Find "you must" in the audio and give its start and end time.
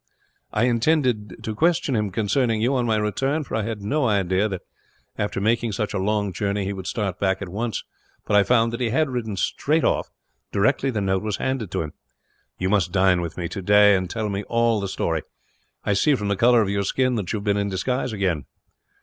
12.57-12.91